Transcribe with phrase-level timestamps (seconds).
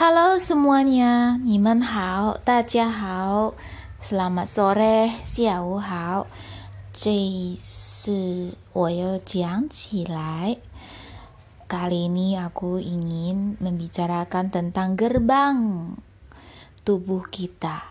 [0.00, 3.54] Halo semuanya, 你们好，大家好，
[4.02, 6.26] Selamat sore，下午好。
[6.92, 10.58] 这一次我又讲起来。
[11.66, 15.58] Kali ini aku ingin membicarakan tentang gerbang
[16.86, 17.82] tubuh kita,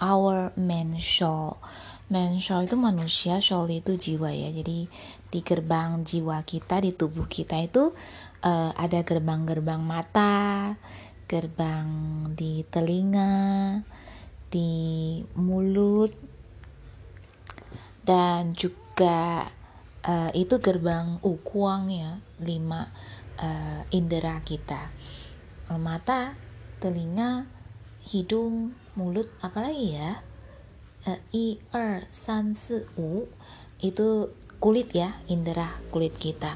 [0.00, 1.60] our main soul.
[2.08, 4.48] Man soul itu manusia, soul itu jiwa ya.
[4.48, 4.88] Jadi
[5.28, 7.92] di gerbang jiwa kita, di tubuh kita itu
[8.44, 10.76] uh, ada gerbang-gerbang mata,
[11.27, 11.87] gerbang
[12.33, 13.83] di telinga,
[14.47, 14.71] di
[15.35, 16.15] mulut,
[18.07, 19.43] dan juga
[20.07, 22.87] uh, itu gerbang ukuang ya, lima
[23.37, 24.89] uh, indera kita.
[25.67, 26.31] Mata,
[26.79, 27.43] telinga,
[28.07, 30.23] hidung, mulut, apalagi ya?
[31.35, 33.27] I, er, san, si, u,
[33.83, 34.31] itu
[34.63, 36.55] kulit ya, indera kulit kita.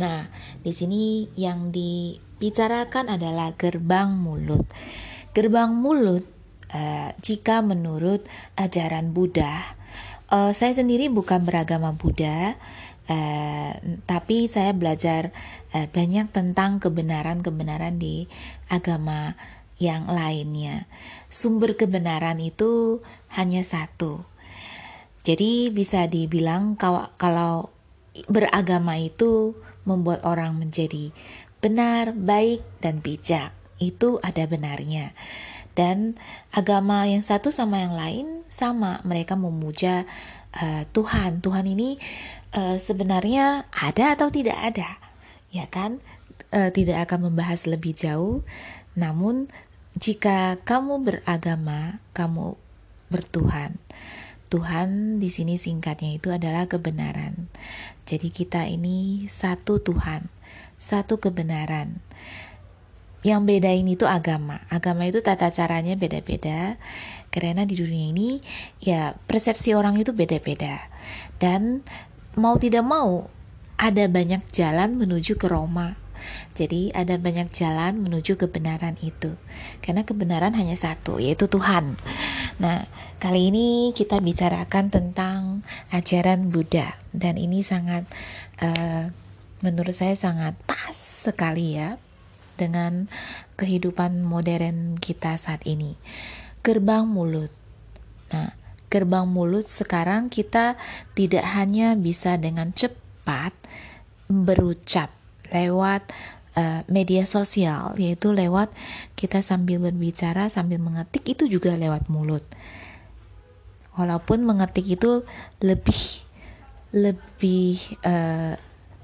[0.00, 0.28] Nah,
[0.64, 4.64] di sini yang di bicarakan adalah gerbang mulut.
[5.36, 6.24] Gerbang mulut,
[6.72, 8.24] uh, jika menurut
[8.56, 9.76] ajaran Buddha,
[10.32, 12.56] uh, saya sendiri bukan beragama Buddha,
[13.06, 13.72] uh,
[14.08, 15.36] tapi saya belajar
[15.76, 18.26] uh, banyak tentang kebenaran-kebenaran di
[18.72, 19.36] agama
[19.76, 20.88] yang lainnya.
[21.28, 23.04] Sumber kebenaran itu
[23.36, 24.24] hanya satu.
[25.20, 27.68] Jadi bisa dibilang kalau, kalau
[28.28, 31.12] beragama itu membuat orang menjadi
[31.60, 33.52] benar, baik, dan bijak.
[33.80, 35.16] Itu ada benarnya.
[35.72, 36.18] Dan
[36.50, 40.04] agama yang satu sama yang lain sama, mereka memuja
[40.56, 41.40] uh, Tuhan.
[41.40, 41.96] Tuhan ini
[42.52, 44.98] uh, sebenarnya ada atau tidak ada,
[45.54, 46.02] ya kan?
[46.50, 48.42] Uh, tidak akan membahas lebih jauh.
[48.98, 49.46] Namun
[49.94, 52.58] jika kamu beragama, kamu
[53.10, 53.78] bertuhan.
[54.50, 57.46] Tuhan di sini singkatnya itu adalah kebenaran.
[58.04, 60.40] Jadi kita ini satu Tuhan
[60.80, 62.00] satu kebenaran.
[63.20, 64.64] Yang beda ini tuh agama.
[64.72, 66.80] Agama itu tata caranya beda-beda.
[67.28, 68.40] Karena di dunia ini
[68.80, 70.88] ya persepsi orang itu beda-beda.
[71.36, 71.84] Dan
[72.34, 73.28] mau tidak mau
[73.76, 76.00] ada banyak jalan menuju ke Roma.
[76.54, 79.36] Jadi ada banyak jalan menuju kebenaran itu.
[79.80, 81.96] Karena kebenaran hanya satu, yaitu Tuhan.
[82.60, 82.84] Nah,
[83.20, 85.60] kali ini kita bicarakan tentang
[85.92, 88.08] ajaran Buddha dan ini sangat
[88.64, 89.12] uh,
[89.60, 92.00] menurut saya sangat pas sekali ya
[92.56, 93.08] dengan
[93.60, 95.96] kehidupan modern kita saat ini.
[96.60, 97.52] Gerbang mulut.
[98.32, 98.52] Nah,
[98.92, 100.76] gerbang mulut sekarang kita
[101.16, 103.52] tidak hanya bisa dengan cepat
[104.28, 105.19] berucap
[105.50, 106.10] lewat
[106.56, 108.72] uh, media sosial, yaitu lewat
[109.14, 112.42] kita sambil berbicara sambil mengetik itu juga lewat mulut.
[113.94, 115.26] Walaupun mengetik itu
[115.60, 116.24] lebih
[116.90, 118.58] lebih uh,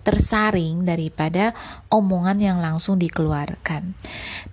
[0.06, 1.50] tersaring daripada
[1.90, 3.98] omongan yang langsung dikeluarkan.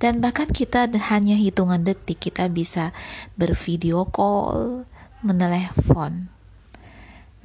[0.02, 2.90] Dan bahkan kita hanya hitungan detik kita bisa
[3.38, 4.90] bervideo call,
[5.22, 6.34] menelepon.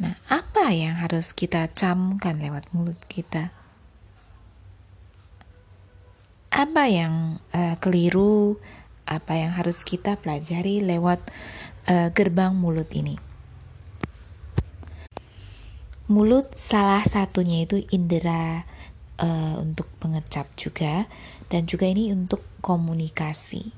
[0.01, 3.53] Nah, apa yang harus kita camkan lewat mulut kita?
[6.49, 8.61] Apa yang uh, keliru?
[9.09, 11.21] Apa yang harus kita pelajari lewat
[11.89, 13.29] uh, gerbang mulut ini?
[16.09, 18.65] mulut salah satunya itu indera
[19.21, 21.05] uh, untuk mengecap juga
[21.53, 23.77] dan juga ini untuk komunikasi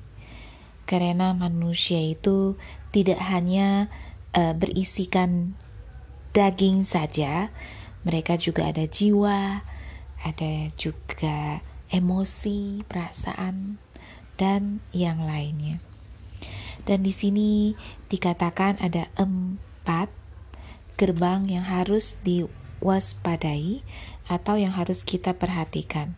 [0.87, 2.55] karena manusia itu
[2.95, 3.91] tidak hanya
[4.31, 5.59] uh, berisikan
[6.31, 7.51] daging saja
[8.07, 9.67] mereka juga ada jiwa
[10.23, 11.59] ada juga
[11.91, 13.77] emosi perasaan
[14.39, 15.83] dan yang lainnya
[16.85, 17.77] dan di sini
[18.09, 20.09] dikatakan ada empat
[20.97, 23.85] gerbang yang harus diwaspadai
[24.29, 26.13] atau yang harus kita perhatikan.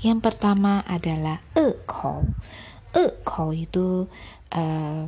[0.00, 2.24] Yang pertama adalah ekou.
[2.92, 4.08] Ekou itu
[4.52, 5.06] uh,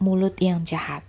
[0.00, 1.04] mulut yang jahat.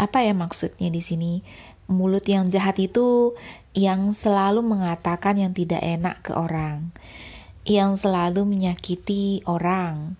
[0.00, 1.44] Apa ya maksudnya di sini?
[1.90, 3.34] Mulut yang jahat itu
[3.74, 6.94] yang selalu mengatakan yang tidak enak ke orang,
[7.66, 10.14] yang selalu menyakiti orang.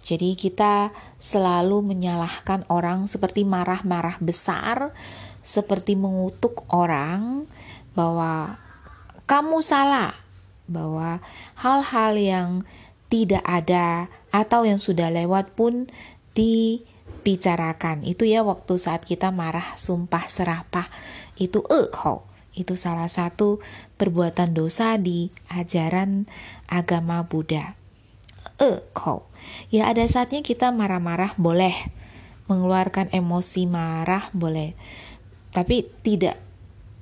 [0.00, 4.96] Jadi kita selalu menyalahkan orang seperti marah-marah besar,
[5.44, 7.44] seperti mengutuk orang
[7.92, 8.56] bahwa
[9.28, 10.16] kamu salah,
[10.64, 11.20] bahwa
[11.60, 12.50] hal-hal yang
[13.12, 15.84] tidak ada atau yang sudah lewat pun
[17.20, 18.00] dibicarakan.
[18.08, 20.88] Itu ya waktu saat kita marah, sumpah, serapah.
[21.36, 22.24] Itu ekou.
[22.56, 23.60] Itu salah satu
[24.00, 26.24] perbuatan dosa di ajaran
[26.66, 27.76] agama Buddha.
[28.56, 29.28] Ekou.
[29.68, 31.76] Ya ada saatnya kita marah-marah boleh.
[32.48, 34.74] Mengeluarkan emosi marah boleh
[35.50, 36.38] tapi tidak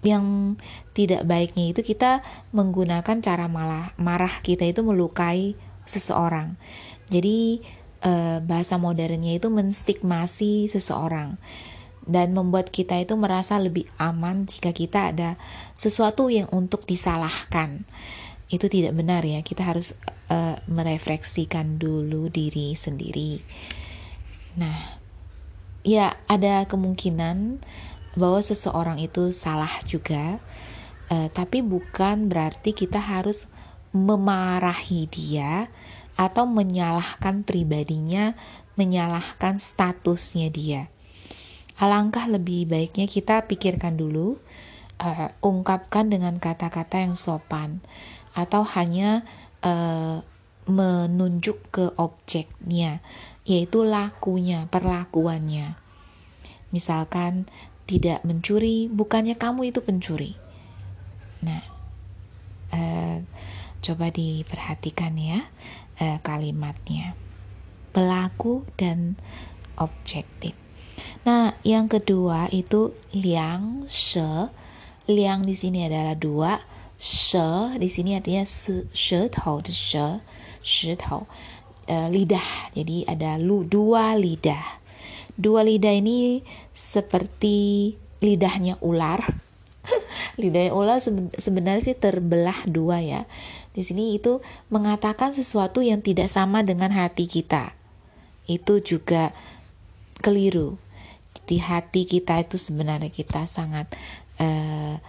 [0.01, 0.57] yang
[0.95, 2.23] tidak baiknya itu kita
[2.55, 6.55] menggunakan cara malah marah kita itu melukai seseorang.
[7.09, 7.65] Jadi
[8.03, 11.39] uh, bahasa modernnya itu menstigmasi seseorang
[12.09, 15.37] dan membuat kita itu merasa lebih aman jika kita ada
[15.77, 17.85] sesuatu yang untuk disalahkan.
[18.49, 19.45] Itu tidak benar ya.
[19.45, 19.93] Kita harus
[20.33, 23.45] uh, merefleksikan dulu diri sendiri.
[24.57, 24.97] Nah,
[25.85, 27.61] ya ada kemungkinan
[28.17, 30.41] bahwa seseorang itu salah juga,
[31.13, 33.53] uh, tapi bukan berarti kita harus
[33.93, 35.69] memarahi dia
[36.19, 38.35] atau menyalahkan pribadinya,
[38.75, 40.91] menyalahkan statusnya dia
[41.79, 44.35] Alangkah lebih baiknya kita pikirkan dulu,
[44.99, 47.79] uh, ungkapkan dengan kata-kata yang sopan,
[48.35, 49.23] atau hanya
[49.63, 50.19] uh,
[50.67, 52.99] menunjuk ke objeknya,
[53.47, 55.79] yaitu lakunya, perlakuannya.
[56.75, 57.47] Misalkan
[57.87, 60.35] tidak mencuri, bukannya kamu itu pencuri.
[61.47, 61.63] Nah,
[62.75, 63.23] uh,
[63.87, 65.47] coba diperhatikan ya
[66.01, 67.15] uh, kalimatnya,
[67.93, 69.19] pelaku dan
[69.79, 70.55] objektif.
[71.23, 74.51] Nah, yang kedua itu liang she.
[75.09, 76.61] Liang di sini adalah dua,
[77.01, 78.45] she di sini artinya
[78.93, 81.25] she tau de she, tau.
[81.89, 82.73] Uh, lidah.
[82.77, 84.77] Jadi ada lu dua lidah.
[85.33, 89.48] Dua lidah ini seperti lidahnya ular.
[90.73, 91.03] Ular
[91.37, 93.27] sebenarnya sih terbelah dua ya.
[93.75, 94.39] Di sini itu
[94.71, 97.75] mengatakan sesuatu yang tidak sama dengan hati kita.
[98.47, 99.35] Itu juga
[100.23, 100.79] keliru
[101.49, 103.89] di hati kita itu sebenarnya kita sangat
[104.37, 105.01] uh,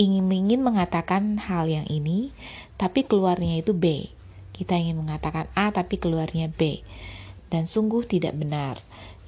[0.00, 2.32] ingin ingin mengatakan hal yang ini,
[2.80, 4.08] tapi keluarnya itu B.
[4.56, 6.80] Kita ingin mengatakan A, tapi keluarnya B,
[7.51, 8.79] dan sungguh tidak benar.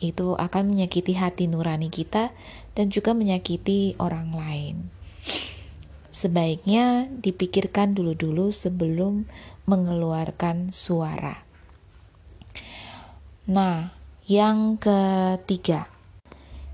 [0.04, 2.36] Itu akan menyakiti hati nurani kita
[2.76, 4.76] dan juga menyakiti orang lain.
[6.14, 9.26] Sebaiknya dipikirkan dulu-dulu sebelum
[9.66, 11.42] mengeluarkan suara.
[13.50, 13.92] Nah,
[14.28, 15.88] yang ketiga,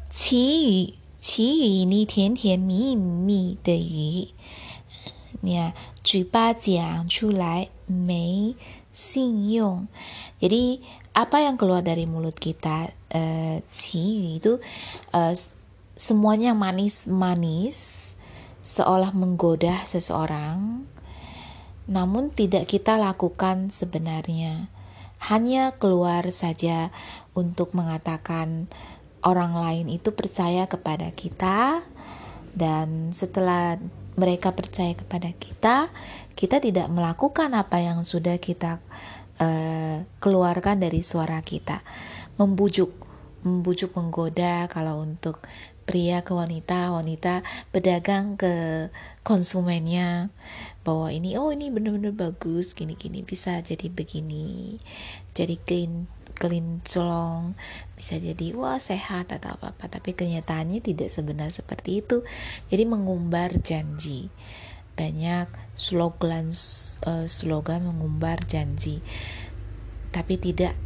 [0.09, 4.33] 祈雨，祈雨你甜甜蜜蜜的雨，
[5.41, 5.73] 你看
[6.03, 8.55] 嘴巴讲出来没
[8.91, 9.87] 信用。
[10.39, 10.81] Jadi
[11.14, 13.58] apa yang keluar dari mulut kita, uh,
[13.94, 14.58] itu
[15.14, 15.34] uh,
[15.94, 18.12] semuanya manis-manis,
[18.66, 20.82] seolah menggoda seseorang,
[21.86, 24.66] namun tidak kita lakukan sebenarnya.
[25.30, 26.90] Hanya keluar saja
[27.32, 28.66] untuk mengatakan
[29.24, 31.80] orang lain itu percaya kepada kita
[32.52, 33.78] dan setelah
[34.18, 35.88] mereka percaya kepada kita,
[36.34, 38.82] kita tidak melakukan apa yang sudah kita
[39.40, 41.82] uh, keluarkan dari suara kita.
[42.34, 42.90] Membujuk,
[43.46, 45.38] membujuk menggoda kalau untuk
[45.84, 48.88] pria ke wanita, wanita pedagang ke
[49.22, 50.32] konsumennya.
[50.82, 54.76] Bahwa ini oh ini benar-benar bagus gini-gini bisa jadi begini
[55.34, 55.56] jadi
[56.34, 57.54] clean solong
[57.94, 62.22] bisa jadi wah sehat atau apa apa tapi kenyataannya tidak sebenar seperti itu.
[62.70, 64.30] Jadi mengumbar janji
[64.94, 66.54] banyak slogan
[67.06, 69.02] uh, slogan mengumbar janji.
[70.14, 70.78] Tapi tidak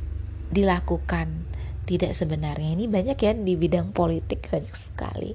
[0.49, 1.49] dilakukan
[1.89, 2.77] tidak sebenarnya.
[2.77, 5.33] Ini banyak ya di bidang politik banyak sekali.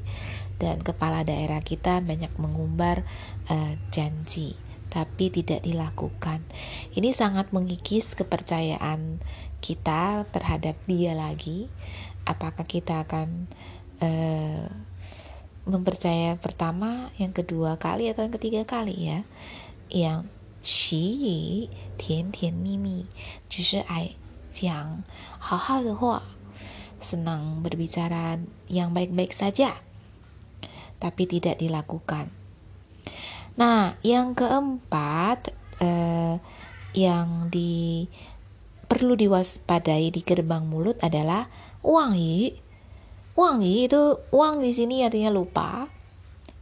[0.61, 3.01] Dan kepala daerah kita banyak mengumbar
[3.49, 4.53] uh, janji
[4.93, 6.45] tapi tidak dilakukan.
[6.93, 9.17] Ini sangat mengikis kepercayaan
[9.57, 11.65] kita terhadap dia lagi.
[12.29, 13.49] Apakah kita akan
[14.05, 14.69] uh,
[15.63, 19.19] mempercaya pertama yang kedua kali atau yang ketiga kali ya.
[19.87, 20.27] Yang
[20.63, 21.67] qi
[21.99, 23.03] tian tian mi mi
[23.91, 24.15] ai
[24.55, 25.03] jiang
[25.43, 26.23] hao hao de hua.
[27.03, 28.39] Senang berbicara
[28.71, 29.75] yang baik-baik saja
[31.03, 32.31] tapi tidak dilakukan.
[33.59, 35.51] Nah yang keempat
[35.83, 36.39] uh,
[36.95, 38.07] yang di
[38.87, 41.51] perlu diwaspadai di gerbang mulut adalah
[41.83, 42.62] wang yi.
[43.33, 45.89] Wang yi itu wang di sini artinya lupa.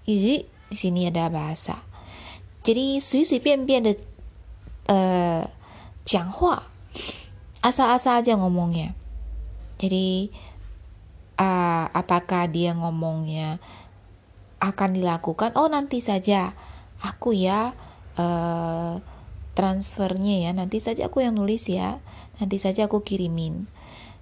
[0.07, 1.83] Yu di sini ada bahasa.
[2.63, 3.99] Jadi sui sui bian bian de
[4.87, 5.43] uh,
[7.61, 8.95] asal-asal aja ngomongnya.
[9.77, 10.31] Jadi
[11.35, 13.59] uh, apakah dia ngomongnya
[14.63, 15.57] akan dilakukan?
[15.59, 16.55] Oh nanti saja.
[17.01, 17.73] Aku ya
[18.15, 19.01] uh,
[19.51, 21.99] transfernya ya nanti saja aku yang nulis ya
[22.39, 23.67] nanti saja aku kirimin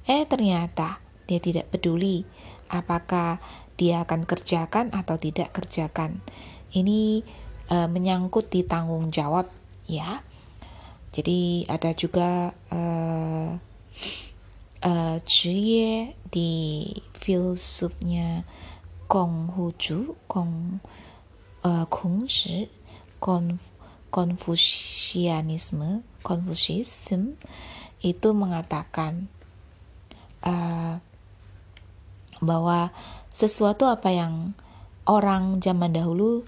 [0.10, 0.98] eh ternyata
[1.30, 2.26] dia tidak peduli
[2.74, 3.38] apakah
[3.78, 6.26] dia akan kerjakan atau tidak kerjakan.
[6.74, 7.22] Ini
[7.70, 9.48] e, menyangkut di tanggung jawab
[9.86, 10.26] ya.
[11.10, 13.58] Jadi ada juga uh,
[14.86, 15.18] uh,
[16.30, 16.54] di
[17.18, 18.46] filsufnya
[19.10, 19.74] Kong Hu
[20.30, 20.78] Kong
[21.66, 22.70] uh, Kong Shi,
[23.18, 23.58] Kong
[24.14, 27.38] Konfusianisme, Konfusiisme
[28.06, 29.28] itu mengatakan
[30.46, 31.02] uh,
[32.40, 32.92] bahwa
[33.32, 34.58] sesuatu apa yang
[35.08, 36.44] orang zaman dahulu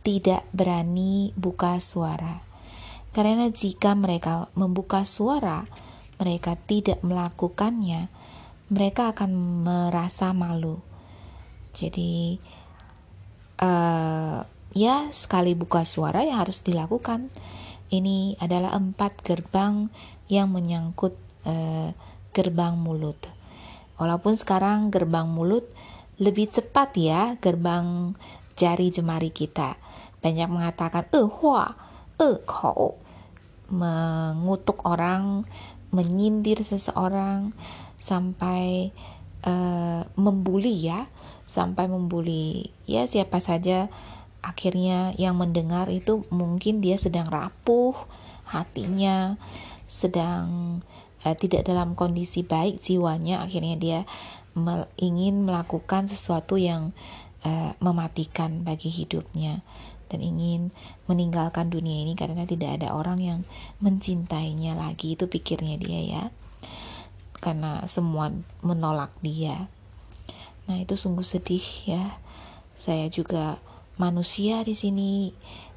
[0.00, 2.40] tidak berani buka suara.
[3.10, 5.66] Karena jika mereka membuka suara,
[6.16, 8.06] mereka tidak melakukannya,
[8.70, 9.30] mereka akan
[9.66, 10.78] merasa malu.
[11.74, 12.38] Jadi,
[13.58, 14.38] uh,
[14.74, 17.30] ya, sekali buka suara ya harus dilakukan.
[17.90, 19.90] Ini adalah empat gerbang
[20.30, 21.90] yang menyangkut uh,
[22.30, 23.39] gerbang mulut.
[24.00, 25.68] Walaupun sekarang gerbang mulut
[26.16, 28.16] lebih cepat ya, gerbang
[28.56, 29.76] jari jemari kita.
[30.24, 31.76] Banyak mengatakan, eh, hua,
[32.16, 32.96] eh, kau,
[33.68, 35.44] mengutuk orang,
[35.92, 37.52] menyindir seseorang,
[38.00, 38.90] sampai
[39.44, 41.06] uh, membuli ya,
[41.44, 43.92] sampai membuli ya siapa saja.
[44.40, 47.92] Akhirnya yang mendengar itu mungkin dia sedang rapuh
[48.48, 49.36] hatinya
[49.84, 50.80] sedang
[51.24, 54.00] uh, tidak dalam kondisi baik jiwanya akhirnya dia
[54.56, 56.90] me ingin melakukan sesuatu yang
[57.46, 59.62] uh, mematikan bagi hidupnya
[60.10, 60.74] dan ingin
[61.06, 63.40] meninggalkan dunia ini karena tidak ada orang yang
[63.78, 65.14] mencintainya lagi.
[65.14, 66.24] Itu pikirnya dia ya
[67.40, 68.28] karena semua
[68.60, 69.70] menolak dia.
[70.66, 72.18] Nah itu sungguh sedih ya.
[72.74, 73.62] Saya juga
[73.96, 75.30] manusia di sini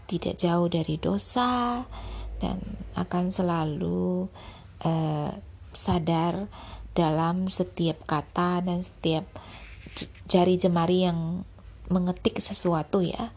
[0.09, 1.83] tidak jauh dari dosa
[2.41, 2.59] dan
[2.97, 4.27] akan selalu
[4.83, 5.31] uh,
[5.73, 6.47] sadar
[6.93, 9.25] dalam setiap kata dan setiap
[10.29, 11.41] jari jemari yang
[11.89, 13.33] mengetik sesuatu ya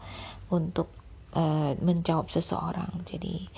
[0.53, 0.87] untuk
[1.33, 3.03] uh, menjawab seseorang.
[3.03, 3.49] Jadi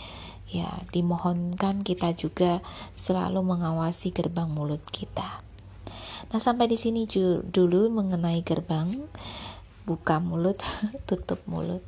[0.50, 2.66] ya dimohonkan kita juga
[2.98, 5.46] selalu mengawasi gerbang mulut kita.
[6.30, 7.10] Nah, sampai di sini
[7.50, 8.94] dulu mengenai gerbang
[9.86, 10.62] buka mulut,
[11.10, 11.82] tutup mulut.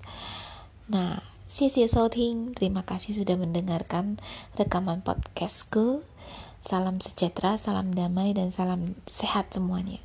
[0.89, 1.21] Nah,
[2.55, 4.15] Terima kasih sudah mendengarkan
[4.55, 5.99] rekaman podcastku.
[6.63, 9.99] Salam sejahtera, salam damai, dan salam sehat semuanya.